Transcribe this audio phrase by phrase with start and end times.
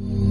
[0.00, 0.27] mm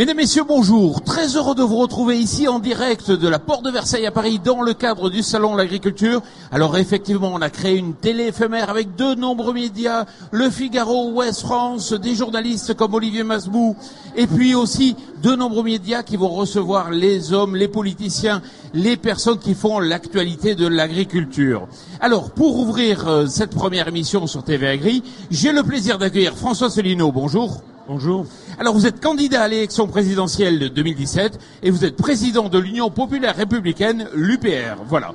[0.00, 1.02] Mesdames, Messieurs, bonjour.
[1.02, 4.40] Très heureux de vous retrouver ici en direct de la Porte de Versailles à Paris
[4.42, 6.22] dans le cadre du Salon de l'Agriculture.
[6.50, 11.42] Alors effectivement, on a créé une télé éphémère avec de nombreux médias, Le Figaro, Ouest
[11.42, 13.76] France, des journalistes comme Olivier Masbou,
[14.16, 18.40] et puis aussi de nombreux médias qui vont recevoir les hommes, les politiciens,
[18.72, 21.68] les personnes qui font l'actualité de l'agriculture.
[22.00, 26.70] Alors, pour ouvrir euh, cette première émission sur TV Agri, j'ai le plaisir d'accueillir François
[26.70, 27.12] Solino.
[27.12, 27.60] Bonjour.
[27.92, 28.24] Bonjour.
[28.60, 32.88] Alors vous êtes candidat à l'élection présidentielle de 2017 et vous êtes président de l'Union
[32.88, 34.84] populaire républicaine, l'UPR.
[34.86, 35.12] Voilà.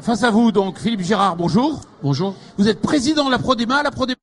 [0.00, 1.82] face à vous donc Philippe Girard, bonjour.
[2.02, 2.36] Bonjour.
[2.56, 4.16] Vous êtes président de la Prodema, la Prodema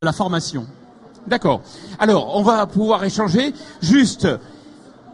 [0.00, 0.66] La formation.
[1.26, 1.60] D'accord.
[1.98, 3.52] Alors, on va pouvoir échanger.
[3.82, 4.26] Juste,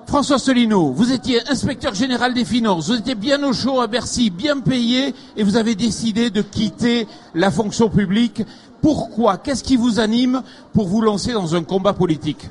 [0.08, 4.30] François Solino, vous étiez inspecteur général des finances, vous étiez bien au chaud à Bercy,
[4.30, 8.42] bien payé, et vous avez décidé de quitter la fonction publique.
[8.80, 9.36] Pourquoi?
[9.36, 10.42] Qu'est-ce qui vous anime
[10.72, 12.48] pour vous lancer dans un combat politique?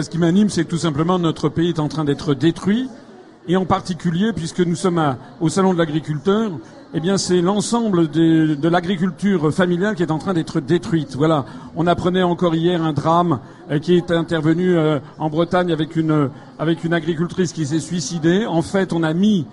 [0.00, 2.88] Ce qui m'anime, c'est que tout simplement notre pays est en train d'être détruit,
[3.48, 6.52] et en particulier, puisque nous sommes au Salon de l'agriculteur,
[6.96, 11.16] eh bien, c'est l'ensemble de, de l'agriculture familiale qui est en train d'être détruite.
[11.16, 11.44] Voilà.
[11.74, 16.30] On apprenait encore hier un drame euh, qui est intervenu euh, en Bretagne avec une,
[16.58, 18.46] avec une agricultrice qui s'est suicidée.
[18.46, 19.46] En fait, on a mis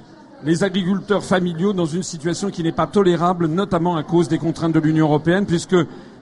[0.43, 4.73] les agriculteurs familiaux dans une situation qui n'est pas tolérable, notamment à cause des contraintes
[4.73, 5.75] de l'Union européenne, puisque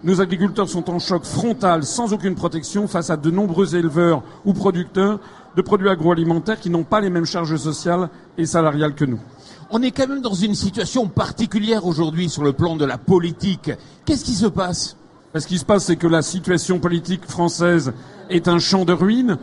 [0.03, 4.53] nos agriculteurs sont en choc frontal, sans aucune protection, face à de nombreux éleveurs ou
[4.53, 5.19] producteurs
[5.55, 9.19] de produits agroalimentaires qui n'ont pas les mêmes charges sociales et salariales que nous.
[9.71, 13.71] On est quand même dans une situation particulière aujourd'hui sur le plan de la politique.
[14.05, 14.95] Qu'est-ce qui se passe?
[15.35, 17.93] Ce qui se passe, c'est que la situation politique française
[18.29, 19.37] est un champ de ruines,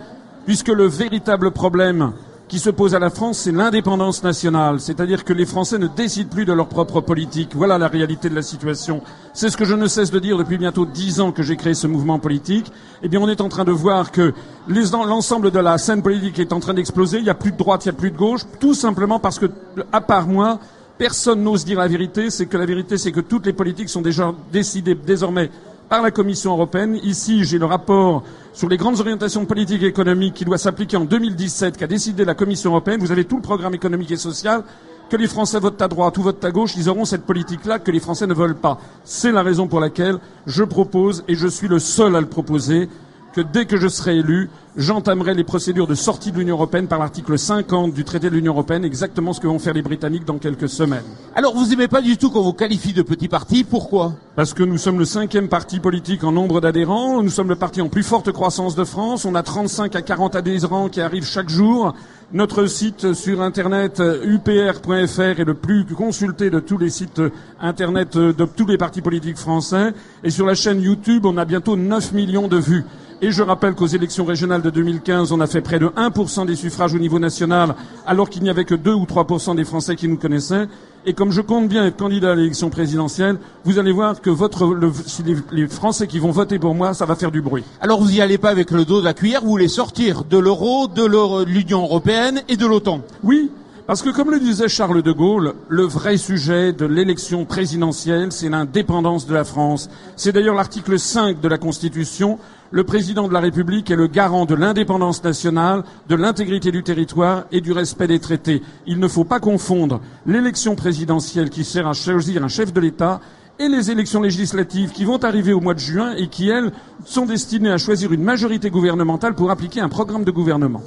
[0.46, 2.12] puisque le véritable problème
[2.48, 4.78] qui se pose à la France, c'est l'indépendance nationale.
[4.78, 7.50] C'est-à-dire que les Français ne décident plus de leur propre politique.
[7.56, 9.02] Voilà la réalité de la situation.
[9.34, 11.74] C'est ce que je ne cesse de dire depuis bientôt dix ans que j'ai créé
[11.74, 12.70] ce mouvement politique.
[13.02, 14.32] Eh bien, on est en train de voir que
[14.68, 17.18] l'ensemble de la scène politique est en train d'exploser.
[17.18, 18.42] Il n'y a plus de droite, il n'y a plus de gauche.
[18.60, 19.46] Tout simplement parce que,
[19.92, 20.60] à part moi,
[20.98, 22.30] personne n'ose dire la vérité.
[22.30, 25.50] C'est que la vérité, c'est que toutes les politiques sont déjà décidées désormais
[25.88, 26.98] par la Commission européenne.
[27.02, 31.04] Ici, j'ai le rapport sur les grandes orientations politiques et économiques qui doit s'appliquer en
[31.04, 33.00] 2017, qu'a décidé la Commission européenne.
[33.00, 34.64] Vous avez tout le programme économique et social.
[35.08, 37.92] Que les Français votent à droite ou votent à gauche, ils auront cette politique-là que
[37.92, 38.80] les Français ne veulent pas.
[39.04, 42.88] C'est la raison pour laquelle je propose, et je suis le seul à le proposer,
[43.36, 44.48] que dès que je serai élu,
[44.78, 48.54] j'entamerai les procédures de sortie de l'Union européenne par l'article 50 du traité de l'Union
[48.54, 51.04] européenne, exactement ce que vont faire les Britanniques dans quelques semaines.
[51.34, 54.14] Alors vous n'aimez pas du tout qu'on vous qualifie de petit parti, pourquoi?
[54.36, 57.82] Parce que nous sommes le cinquième parti politique en nombre d'adhérents, nous sommes le parti
[57.82, 61.50] en plus forte croissance de France, on a 35 à 40 adhérents qui arrivent chaque
[61.50, 61.92] jour.
[62.32, 67.22] Notre site sur internet upr.fr est le plus consulté de tous les sites
[67.60, 69.92] internet de tous les partis politiques français.
[70.24, 72.84] Et sur la chaîne YouTube, on a bientôt 9 millions de vues.
[73.22, 76.54] Et je rappelle qu'aux élections régionales de 2015, on a fait près de 1% des
[76.54, 77.74] suffrages au niveau national,
[78.06, 80.66] alors qu'il n'y avait que 2 ou 3% des Français qui nous connaissaient.
[81.06, 84.66] Et comme je compte bien être candidat à l'élection présidentielle, vous allez voir que votre,
[84.66, 87.64] le, si les, les, Français qui vont voter pour moi, ça va faire du bruit.
[87.80, 90.36] Alors vous n'y allez pas avec le dos de la cuillère, vous voulez sortir de
[90.36, 93.00] l'euro, de l'Union européenne et de l'OTAN.
[93.22, 93.50] Oui,
[93.86, 98.48] parce que comme le disait Charles de Gaulle, le vrai sujet de l'élection présidentielle, c'est
[98.48, 99.88] l'indépendance de la France.
[100.16, 102.40] C'est d'ailleurs l'article 5 de la Constitution.
[102.72, 107.44] Le président de la République est le garant de l'indépendance nationale, de l'intégrité du territoire
[107.52, 108.60] et du respect des traités.
[108.86, 113.20] Il ne faut pas confondre l'élection présidentielle qui sert à choisir un chef de l'État
[113.60, 116.72] et les élections législatives qui vont arriver au mois de juin et qui, elles,
[117.04, 120.82] sont destinées à choisir une majorité gouvernementale pour appliquer un programme de gouvernement.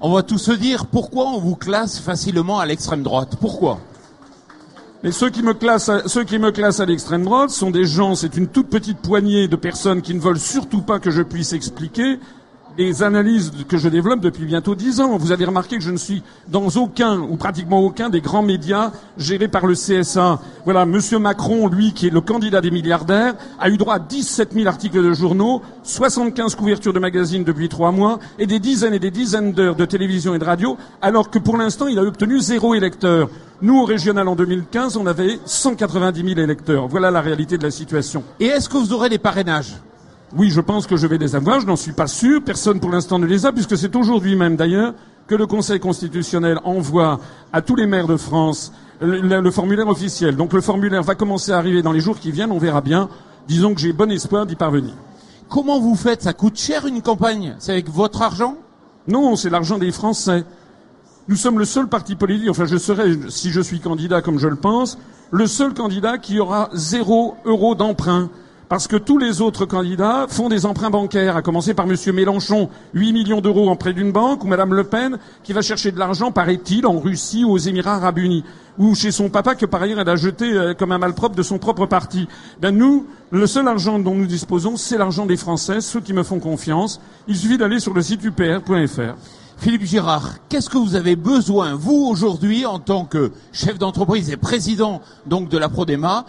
[0.00, 3.36] On va tous se dire pourquoi on vous classe facilement à l'extrême droite.
[3.40, 3.78] Pourquoi?
[5.02, 7.84] Mais ceux qui me classent, à, ceux qui me classent à l'extrême droite sont des
[7.84, 11.22] gens, c'est une toute petite poignée de personnes qui ne veulent surtout pas que je
[11.22, 12.18] puisse expliquer
[12.76, 15.16] des analyses que je développe depuis bientôt dix ans.
[15.16, 18.92] Vous avez remarqué que je ne suis dans aucun ou pratiquement aucun des grands médias
[19.18, 20.40] gérés par le CSA.
[20.64, 24.52] Voilà, Monsieur Macron, lui, qui est le candidat des milliardaires, a eu droit à 17
[24.52, 28.98] 000 articles de journaux, 75 couvertures de magazines depuis trois mois et des dizaines et
[28.98, 32.40] des dizaines d'heures de télévision et de radio, alors que pour l'instant, il a obtenu
[32.40, 33.28] zéro électeur.
[33.60, 36.88] Nous, au régional en 2015, on avait 190 000 électeurs.
[36.88, 38.24] Voilà la réalité de la situation.
[38.40, 39.76] Et est-ce que vous aurez des parrainages?
[40.36, 42.90] Oui, je pense que je vais les avoir, je n'en suis pas sûr, personne pour
[42.90, 44.94] l'instant ne les a, puisque c'est aujourd'hui même d'ailleurs
[45.26, 47.20] que le Conseil constitutionnel envoie
[47.52, 50.36] à tous les maires de France le, le formulaire officiel.
[50.36, 53.08] Donc le formulaire va commencer à arriver dans les jours qui viennent, on verra bien.
[53.48, 54.94] Disons que j'ai bon espoir d'y parvenir.
[55.48, 56.22] Comment vous faites?
[56.22, 57.56] Ça coûte cher une campagne?
[57.58, 58.56] C'est avec votre argent?
[59.08, 60.44] Non, c'est l'argent des Français.
[61.28, 64.48] Nous sommes le seul parti politique, enfin je serai, si je suis candidat comme je
[64.48, 64.98] le pense,
[65.30, 68.30] le seul candidat qui aura zéro euro d'emprunt.
[68.72, 72.70] Parce que tous les autres candidats font des emprunts bancaires, à commencer par Monsieur Mélenchon,
[72.94, 75.98] 8 millions d'euros en prêt d'une banque, ou Madame Le Pen, qui va chercher de
[75.98, 78.44] l'argent, paraît-il, en Russie ou aux Émirats Arabes Unis,
[78.78, 81.42] ou chez son papa, que par ailleurs elle a jeté euh, comme un malpropre de
[81.42, 82.28] son propre parti.
[82.62, 86.22] Ben nous, le seul argent dont nous disposons, c'est l'argent des Français, ceux qui me
[86.22, 86.98] font confiance.
[87.28, 89.16] Il suffit d'aller sur le site upr.fr.
[89.58, 94.38] Philippe Girard, qu'est-ce que vous avez besoin, vous, aujourd'hui, en tant que chef d'entreprise et
[94.38, 96.24] président donc de la Prodema,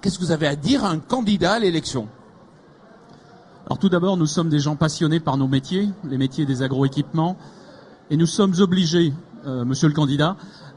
[0.00, 2.08] qu'est-ce que vous avez à dire à un candidat à l'élection?
[3.66, 7.36] Alors tout d'abord, nous sommes des gens passionnés par nos métiers, les métiers des agroéquipements,
[8.10, 9.12] et nous sommes obligés,
[9.46, 10.36] euh, monsieur le candidat,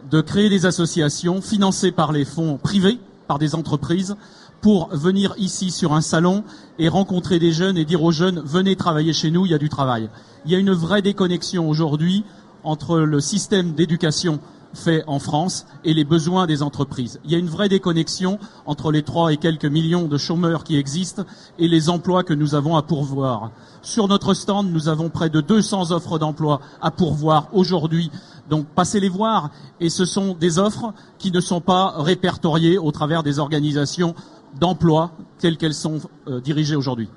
[0.10, 4.18] de créer des associations financées par les fonds privés, par des entreprises,
[4.60, 6.44] pour venir ici sur un salon
[6.78, 9.58] et rencontrer des jeunes et dire aux jeunes venez travailler chez nous, il y a
[9.58, 10.10] du travail.
[10.46, 12.26] Il y a une vraie déconnexion aujourd'hui
[12.64, 14.40] entre le système d'éducation
[14.74, 17.20] fait en France et les besoins des entreprises.
[17.26, 20.78] Il y a une vraie déconnexion entre les trois et quelques millions de chômeurs qui
[20.78, 21.24] existent
[21.60, 23.52] et les emplois que nous avons à pourvoir.
[23.82, 28.12] Sur notre stand, nous avons près de 200 offres d'emploi à pourvoir aujourd'hui.
[28.50, 32.92] Donc passez les voir et ce sont des offres qui ne sont pas répertoriées au
[32.92, 34.16] travers des organisations
[34.60, 37.10] d'emploi telles qu'elles sont euh, dirigées aujourd'hui.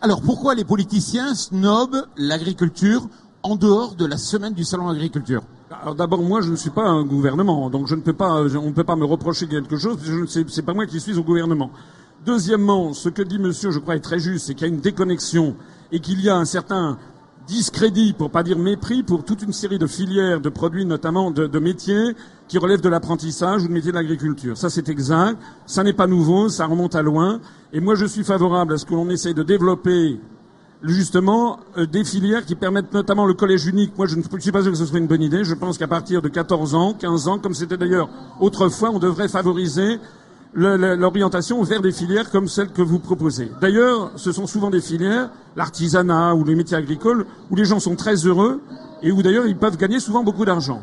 [0.00, 3.08] Alors pourquoi les politiciens snobent l'agriculture
[3.42, 6.86] en dehors de la semaine du salon agriculture alors d'abord, moi, je ne suis pas
[6.86, 9.98] un gouvernement, donc je ne peux pas, on ne peut pas me reprocher quelque chose.
[10.02, 11.70] Je ne sais, c'est pas moi qui suis au gouvernement.
[12.24, 14.80] Deuxièmement, ce que dit Monsieur, je crois, est très juste, c'est qu'il y a une
[14.80, 15.56] déconnexion
[15.92, 16.98] et qu'il y a un certain
[17.46, 21.46] discrédit, pour pas dire mépris, pour toute une série de filières, de produits, notamment de,
[21.46, 22.14] de métiers
[22.46, 24.56] qui relèvent de l'apprentissage ou de métiers de l'agriculture.
[24.56, 25.38] Ça, c'est exact.
[25.66, 26.48] Ça n'est pas nouveau.
[26.48, 27.40] Ça remonte à loin.
[27.72, 30.18] Et moi, je suis favorable à ce que l'on essaye de développer
[30.82, 33.96] justement euh, des filières qui permettent notamment le collège unique.
[33.96, 35.44] Moi, je ne suis pas sûr que ce soit une bonne idée.
[35.44, 38.08] Je pense qu'à partir de 14 ans, 15 ans, comme c'était d'ailleurs
[38.40, 39.98] autrefois, on devrait favoriser
[40.54, 43.50] l'orientation vers des filières comme celles que vous proposez.
[43.60, 47.96] D'ailleurs, ce sont souvent des filières, l'artisanat ou les métiers agricoles, où les gens sont
[47.96, 48.60] très heureux
[49.02, 50.82] et où d'ailleurs ils peuvent gagner souvent beaucoup d'argent.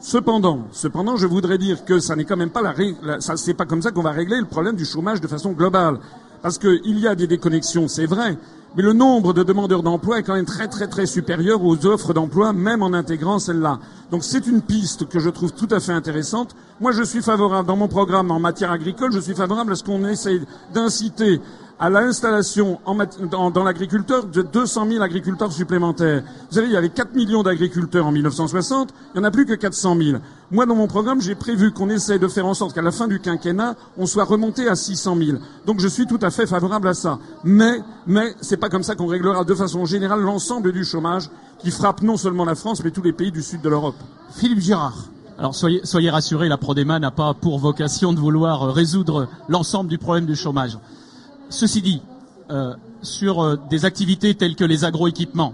[0.00, 3.66] Cependant, cependant, je voudrais dire que ça n'est quand même pas la, ça c'est pas
[3.66, 5.98] comme ça qu'on va régler le problème du chômage de façon globale.
[6.42, 8.36] Parce qu'il y a des déconnexions, c'est vrai,
[8.76, 12.14] mais le nombre de demandeurs d'emploi est quand même très très très supérieur aux offres
[12.14, 13.78] d'emploi, même en intégrant celle-là.
[14.10, 16.54] Donc c'est une piste que je trouve tout à fait intéressante.
[16.80, 19.84] Moi, je suis favorable dans mon programme en matière agricole, je suis favorable à ce
[19.84, 20.42] qu'on essaye
[20.72, 21.40] d'inciter
[21.82, 22.78] à l'installation
[23.28, 26.22] dans, dans l'agriculteur de 200 000 agriculteurs supplémentaires.
[26.48, 29.46] Vous savez, il y avait 4 millions d'agriculteurs en 1960, il n'y en a plus
[29.46, 30.18] que 400 000.
[30.52, 33.08] Moi, dans mon programme, j'ai prévu qu'on essaie de faire en sorte qu'à la fin
[33.08, 35.38] du quinquennat, on soit remonté à 600 000.
[35.66, 37.18] Donc je suis tout à fait favorable à ça.
[37.42, 41.72] Mais, mais c'est pas comme ça qu'on réglera de façon générale l'ensemble du chômage qui
[41.72, 43.96] frappe non seulement la France, mais tous les pays du sud de l'Europe.
[44.30, 45.06] Philippe Girard.
[45.36, 49.98] Alors soyez, soyez rassurés, la Prodema n'a pas pour vocation de vouloir résoudre l'ensemble du
[49.98, 50.78] problème du chômage.
[51.52, 52.00] Ceci dit,
[52.50, 55.52] euh, sur euh, des activités telles que les agroéquipements,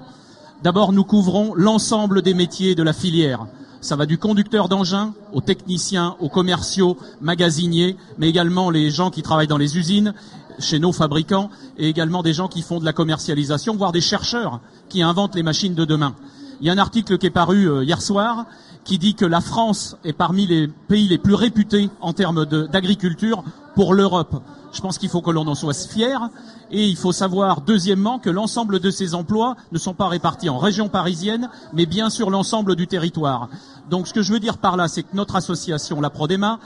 [0.62, 3.48] d'abord nous couvrons l'ensemble des métiers de la filière.
[3.80, 9.22] Ça va du conducteur d'engin aux techniciens, aux commerciaux, magasiniers, mais également les gens qui
[9.22, 10.14] travaillent dans les usines,
[10.60, 14.60] chez nos fabricants, et également des gens qui font de la commercialisation, voire des chercheurs
[14.88, 16.14] qui inventent les machines de demain.
[16.60, 18.46] Il y a un article qui est paru euh, hier soir
[18.84, 23.44] qui dit que la France est parmi les pays les plus réputés en termes d'agriculture
[23.74, 24.42] pour l'Europe.
[24.72, 26.30] Je pense qu'il faut que l'on en soit fier.
[26.70, 30.58] Et il faut savoir, deuxièmement, que l'ensemble de ces emplois ne sont pas répartis en
[30.58, 33.48] région parisienne, mais bien sur l'ensemble du territoire.
[33.88, 36.58] Donc ce que je veux dire par là, c'est que notre association, la Prodema,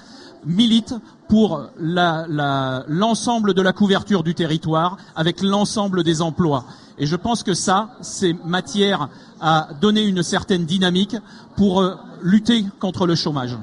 [0.44, 0.94] milite
[1.28, 6.64] pour l'ensemble de la couverture du territoire avec l'ensemble des emplois.
[6.98, 9.08] Et je pense que ça, c'est matière
[9.40, 11.16] à donner une certaine dynamique
[11.56, 13.58] pour euh, lutter contre le chômage.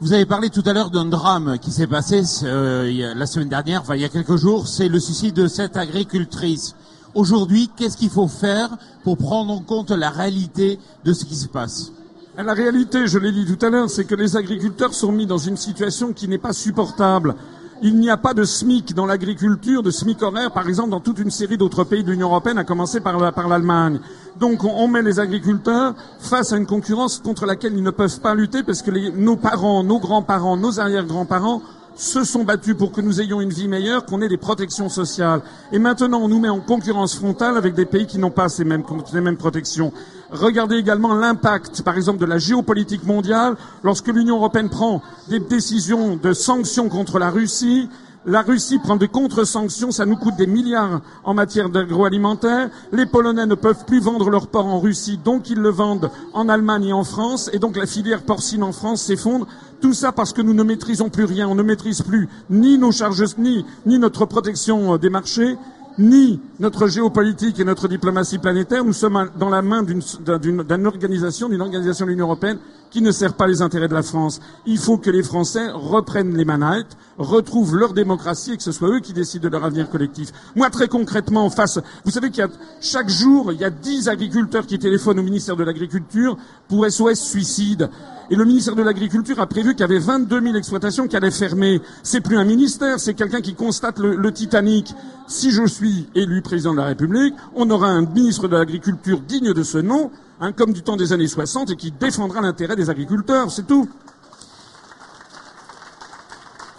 [0.00, 3.80] Vous avez parlé tout à l'heure d'un drame qui s'est passé euh, la semaine dernière,
[3.80, 6.74] enfin il y a quelques jours, c'est le suicide de cette agricultrice.
[7.14, 11.48] Aujourd'hui, qu'est-ce qu'il faut faire pour prendre en compte la réalité de ce qui se
[11.48, 11.92] passe?
[12.36, 15.38] La réalité, je l'ai dit tout à l'heure, c'est que les agriculteurs sont mis dans
[15.38, 17.34] une situation qui n'est pas supportable.
[17.82, 21.18] Il n'y a pas de SMIC dans l'agriculture, de SMIC horaire, par exemple, dans toute
[21.18, 23.18] une série d'autres pays de l'Union européenne, à commencer par,
[23.48, 24.00] l'Allemagne.
[24.40, 28.34] Donc, on, met les agriculteurs face à une concurrence contre laquelle ils ne peuvent pas
[28.34, 31.60] lutter parce que nos parents, nos grands-parents, nos arrière-grands-parents
[31.96, 35.42] se sont battus pour que nous ayons une vie meilleure, qu'on ait des protections sociales.
[35.72, 38.64] Et maintenant, on nous met en concurrence frontale avec des pays qui n'ont pas ces
[38.64, 39.92] mêmes, ces mêmes protections.
[40.30, 46.16] Regardez également l'impact, par exemple, de la géopolitique mondiale lorsque l'Union européenne prend des décisions
[46.16, 47.88] de sanctions contre la Russie,
[48.28, 52.70] la Russie prend des contre-sanctions, ça nous coûte des milliards en matière d'agroalimentaire.
[52.90, 56.48] Les Polonais ne peuvent plus vendre leur porc en Russie, donc ils le vendent en
[56.48, 57.48] Allemagne et en France.
[57.52, 59.46] Et donc la filière porcine en France s'effondre.
[59.80, 61.46] Tout ça parce que nous ne maîtrisons plus rien.
[61.46, 65.56] On ne maîtrise plus ni nos charges, ni, ni notre protection euh, des marchés,
[65.98, 68.84] ni notre géopolitique et notre diplomatie planétaire.
[68.84, 72.58] Nous sommes dans la main d'une organisation, d'une organisation de l'Union européenne
[72.90, 74.40] qui ne sert pas les intérêts de la France.
[74.64, 78.88] Il faut que les Français reprennent les manettes, retrouvent leur démocratie et que ce soit
[78.88, 80.32] eux qui décident de leur avenir collectif.
[80.54, 82.50] Moi, très concrètement, face, vous savez qu'il y a
[82.80, 86.36] chaque jour, il y a dix agriculteurs qui téléphonent au ministère de l'Agriculture
[86.68, 87.90] pour SOS suicide.
[88.28, 91.30] Et le ministère de l'Agriculture a prévu qu'il y avait 22 000 exploitations qui allaient
[91.30, 91.80] fermer.
[92.02, 94.92] C'est plus un ministère, c'est quelqu'un qui constate le, le, Titanic.
[95.28, 99.52] Si je suis élu président de la République, on aura un ministre de l'Agriculture digne
[99.52, 102.90] de ce nom, hein, comme du temps des années 60, et qui défendra l'intérêt des
[102.90, 103.50] agriculteurs.
[103.50, 103.88] C'est tout.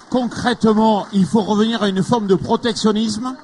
[0.10, 3.36] Concrètement, il faut revenir à une forme de protectionnisme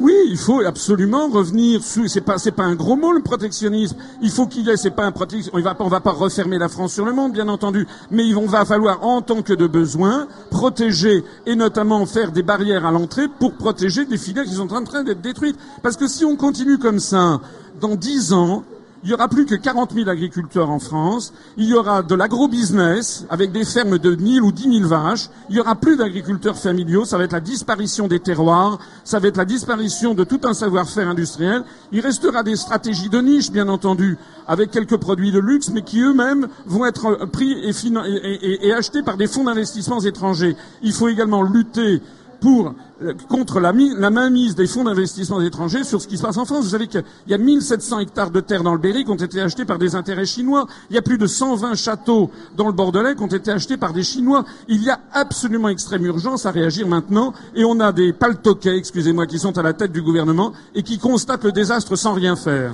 [0.00, 2.06] oui, il faut absolument revenir sous.
[2.06, 3.96] C'est pas, pas un gros mot le protectionnisme.
[4.22, 4.76] Il faut qu'il y ait.
[4.76, 5.50] C'est pas un protection.
[5.54, 7.86] On va pas, va pas refermer la France sur le monde, bien entendu.
[8.10, 12.86] Mais il va falloir, en tant que de besoin, protéger et notamment faire des barrières
[12.86, 15.58] à l'entrée pour protéger des filières qui sont en train d'être détruites.
[15.82, 17.40] Parce que si on continue comme ça,
[17.80, 18.62] dans dix ans,
[19.04, 21.32] il y aura plus que 40 000 agriculteurs en France.
[21.56, 25.30] Il y aura de l'agro-business avec des fermes de 1000 ou 10 000 vaches.
[25.50, 27.04] Il y aura plus d'agriculteurs familiaux.
[27.04, 28.78] Ça va être la disparition des terroirs.
[29.04, 31.62] Ça va être la disparition de tout un savoir-faire industriel.
[31.92, 36.00] Il restera des stratégies de niche, bien entendu, avec quelques produits de luxe, mais qui
[36.00, 40.56] eux-mêmes vont être pris et, et, et achetés par des fonds d'investissement étrangers.
[40.82, 42.02] Il faut également lutter
[42.40, 46.44] pour euh, contre la, mainmise des fonds d'investissement étrangers sur ce qui se passe en
[46.44, 46.64] France.
[46.64, 49.40] Vous savez qu'il y a 1700 hectares de terre dans le Berry qui ont été
[49.40, 50.66] achetés par des intérêts chinois.
[50.90, 53.92] Il y a plus de 120 châteaux dans le Bordelais qui ont été achetés par
[53.92, 54.44] des Chinois.
[54.68, 59.26] Il y a absolument extrême urgence à réagir maintenant et on a des paltoquets, excusez-moi,
[59.26, 62.72] qui sont à la tête du gouvernement et qui constatent le désastre sans rien faire.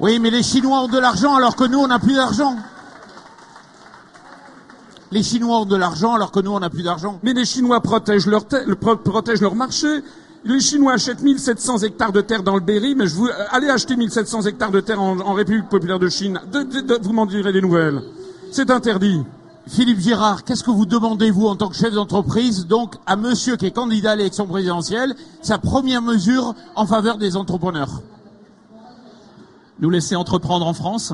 [0.00, 2.56] Oui, mais les Chinois ont de l'argent alors que nous, on n'a plus d'argent.
[5.14, 7.20] Les Chinois ont de l'argent alors que nous, on n'a plus d'argent.
[7.22, 9.86] Mais les Chinois protègent leur, protègent leur marché.
[10.44, 13.68] Les Chinois achètent 1700 hectares de terre dans le Berry, mais je vous, euh, allez
[13.68, 16.40] acheter 1700 hectares de terre en, République populaire de Chine.
[17.00, 18.02] vous m'en direz des nouvelles.
[18.50, 19.22] C'est interdit.
[19.68, 23.54] Philippe Girard, qu'est-ce que vous demandez, vous, en tant que chef d'entreprise, donc, à monsieur
[23.54, 28.02] qui est candidat à l'élection présidentielle, sa première mesure en faveur des entrepreneurs?
[29.78, 31.12] Nous laisser entreprendre en France,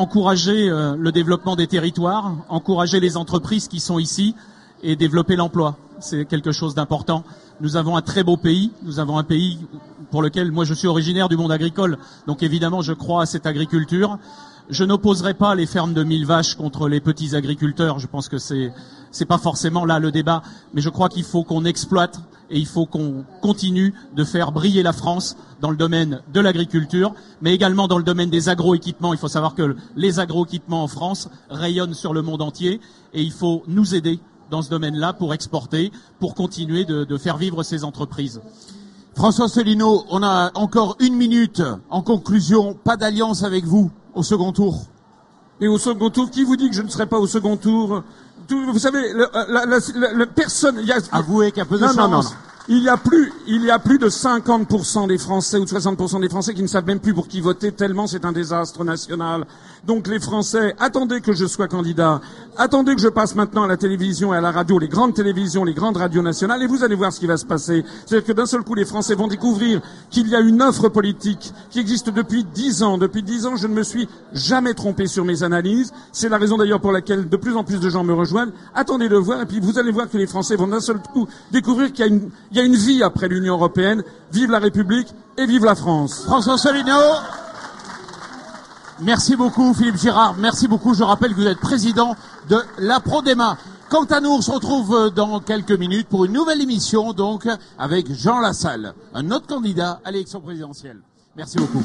[0.00, 4.34] encourager euh, le développement des territoires, encourager les entreprises qui sont ici
[4.82, 5.76] et développer l'emploi.
[6.00, 7.22] C'est quelque chose d'important.
[7.60, 8.72] Nous avons un très beau pays.
[8.82, 9.58] Nous avons un pays
[10.10, 11.98] pour lequel moi je suis originaire du monde agricole.
[12.26, 14.18] Donc évidemment je crois à cette agriculture.
[14.70, 17.98] Je n'opposerai pas les fermes de mille vaches contre les petits agriculteurs.
[17.98, 18.72] Je pense que c'est
[19.10, 20.42] c'est pas forcément là le débat,
[20.72, 24.82] mais je crois qu'il faut qu'on exploite et il faut qu'on continue de faire briller
[24.82, 29.12] la France dans le domaine de l'agriculture, mais également dans le domaine des agroéquipements.
[29.14, 32.80] Il faut savoir que les agroéquipements en France rayonnent sur le monde entier
[33.14, 34.18] et il faut nous aider
[34.50, 38.40] dans ce domaine-là pour exporter, pour continuer de, de faire vivre ces entreprises.
[39.14, 41.62] François Solino, on a encore une minute.
[41.88, 44.86] En conclusion, pas d'alliance avec vous au second tour.
[45.60, 48.02] Et au second tour, qui vous dit que je ne serai pas au second tour?
[48.54, 50.78] Vous savez, le, la, la, la, personne.
[50.80, 52.30] Il y a, Avouez qu'il y a peu de non, Non, non, non.
[52.72, 56.62] Il y a plus, y de 50% des Français ou de 60% des Français qui
[56.62, 59.44] ne savent même plus pour qui voter tellement c'est un désastre national.
[59.84, 62.20] Donc les Français, attendez que je sois candidat,
[62.56, 65.64] attendez que je passe maintenant à la télévision et à la radio, les grandes télévisions,
[65.64, 67.84] les grandes radios nationales, et vous allez voir ce qui va se passer.
[68.06, 71.52] C'est-à-dire que d'un seul coup, les Français vont découvrir qu'il y a une offre politique
[71.70, 72.98] qui existe depuis dix ans.
[72.98, 75.92] Depuis dix ans, je ne me suis jamais trompé sur mes analyses.
[76.12, 78.52] C'est la raison d'ailleurs pour laquelle de plus en plus de gens me rejoignent.
[78.76, 81.26] Attendez de voir, et puis vous allez voir que les Français vont d'un seul coup
[81.50, 84.02] découvrir qu'il y a une, il une vie après l'Union européenne.
[84.32, 86.22] Vive la République et vive la France.
[86.24, 86.98] François Solino.
[89.02, 90.92] Merci beaucoup Philippe Girard, merci beaucoup.
[90.92, 92.14] Je rappelle que vous êtes président
[92.50, 93.56] de la Prodema.
[93.88, 97.48] Quant à nous, on se retrouve dans quelques minutes pour une nouvelle émission, donc
[97.78, 101.00] avec Jean Lassalle, un autre candidat à l'élection présidentielle.
[101.34, 101.82] Merci beaucoup.